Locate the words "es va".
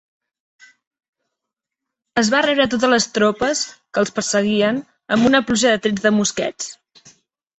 2.21-2.39